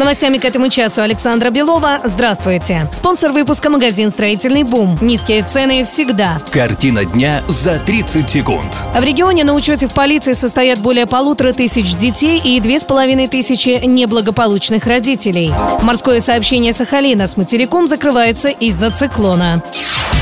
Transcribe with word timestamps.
Новостями 0.00 0.38
к 0.38 0.46
этому 0.46 0.70
часу 0.70 1.02
Александра 1.02 1.50
Белова. 1.50 2.00
Здравствуйте. 2.04 2.88
Спонсор 2.90 3.32
выпуска 3.32 3.68
магазин 3.68 4.10
«Строительный 4.10 4.62
бум». 4.62 4.96
Низкие 5.02 5.42
цены 5.42 5.84
всегда. 5.84 6.40
Картина 6.50 7.04
дня 7.04 7.42
за 7.48 7.78
30 7.78 8.30
секунд. 8.30 8.88
В 8.98 9.04
регионе 9.04 9.44
на 9.44 9.52
учете 9.52 9.86
в 9.88 9.92
полиции 9.92 10.32
состоят 10.32 10.78
более 10.78 11.04
полутора 11.04 11.52
тысяч 11.52 11.94
детей 11.96 12.40
и 12.42 12.58
две 12.60 12.78
с 12.78 12.84
половиной 12.84 13.28
тысячи 13.28 13.78
неблагополучных 13.84 14.86
родителей. 14.86 15.52
Морское 15.82 16.20
сообщение 16.20 16.72
Сахалина 16.72 17.26
с 17.26 17.36
материком 17.36 17.86
закрывается 17.86 18.48
из-за 18.48 18.90
циклона. 18.90 19.62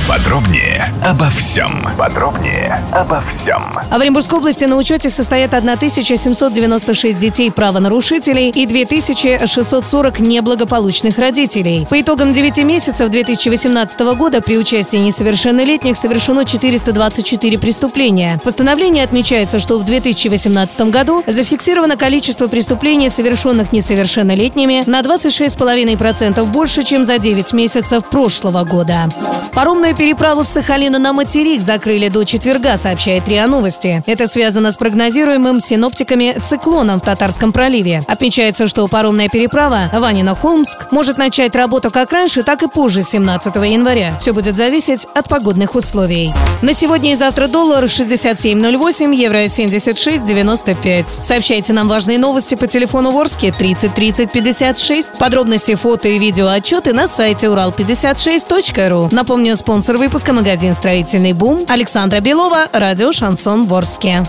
Подробнее 0.09 0.91
обо 1.05 1.29
всем. 1.29 1.87
Подробнее 1.99 2.83
обо 2.93 3.23
всем. 3.29 3.63
А 3.91 3.99
в 3.99 4.01
Оренбургской 4.01 4.39
области 4.39 4.65
на 4.65 4.77
учете 4.77 5.11
состоят 5.11 5.53
1796 5.53 7.19
детей 7.19 7.51
правонарушителей 7.51 8.49
и 8.49 8.65
2640 8.65 10.21
неблагополучных 10.21 11.19
родителей. 11.19 11.87
По 11.91 12.01
итогам 12.01 12.33
9 12.33 12.65
месяцев 12.65 13.11
2018 13.11 14.01
года 14.17 14.41
при 14.41 14.57
участии 14.57 14.97
несовершеннолетних 14.97 15.95
совершено 15.95 16.47
424 16.47 17.59
преступления. 17.59 18.39
В 18.41 18.45
постановлении 18.45 19.03
отмечается, 19.03 19.59
что 19.59 19.79
в 19.79 19.85
2018 19.85 20.81
году 20.91 21.23
зафиксировано 21.27 21.99
количество 21.99 22.47
преступлений, 22.47 23.11
совершенных 23.11 23.73
несовершеннолетними, 23.73 24.85
на 24.87 25.03
26,5% 25.03 26.45
больше, 26.45 26.83
чем 26.83 27.05
за 27.05 27.19
9 27.19 27.53
месяцев 27.53 28.07
прошлого 28.07 28.65
года. 28.65 29.11
Паромную 29.53 29.98
переправу 29.99 30.45
с 30.45 30.49
Сахалина 30.49 31.01
на 31.01 31.13
материк 31.13 31.61
закрыли 31.61 32.09
до 32.09 32.25
четверга, 32.25 32.77
сообщает 32.77 33.29
РИА 33.29 33.49
Новости. 33.49 34.03
Это 34.07 34.29
связано 34.29 34.71
с 34.71 34.77
прогнозируемым 34.77 35.61
синоптиками 35.61 36.37
циклоном 36.41 37.01
в 37.01 37.03
Татарском 37.03 37.53
проливе. 37.53 38.05
Отмечается, 38.07 38.69
что 38.69 38.87
паромная 38.87 39.29
переправа 39.29 39.91
Ванина-Холмск 39.93 40.93
может 40.93 41.19
начать 41.19 41.57
работу 41.57 41.91
как 41.91 42.13
раньше, 42.13 42.45
так 42.45 42.63
и 42.63 42.69
позже 42.69 43.03
17 43.03 43.57
января. 43.57 44.17
Все 44.21 44.33
будет 44.33 44.57
зависеть 44.57 45.09
от 45.15 45.29
погодных 45.29 45.75
условий. 45.75 46.33
На 46.63 46.73
сегодня 46.73 47.13
и 47.13 47.17
завтра 47.17 47.49
доллар 47.49 47.85
67.08, 47.85 49.15
евро 49.15 49.45
76.95. 49.45 51.09
Сообщайте 51.09 51.73
нам 51.73 51.89
важные 51.89 52.19
новости 52.19 52.55
по 52.55 52.69
телефону 52.69 53.11
Ворске 53.11 53.53
30 53.53 53.95
30 53.95 54.31
56. 54.31 55.19
Подробности, 55.19 55.75
фото 55.75 56.09
и 56.09 56.19
видео 56.19 56.47
отчеты 56.49 56.93
на 56.93 57.09
сайте 57.09 57.49
урал56.ру. 57.49 59.09
Напомню, 59.11 59.57
спонсор 59.89 60.05
выпуска 60.05 60.35
магазин 60.35 60.75
«Строительный 60.75 61.33
бум» 61.33 61.65
Александра 61.67 62.21
Белова, 62.21 62.69
радио 62.75 63.11
«Шансон 63.11 63.65
Ворске». 63.65 64.23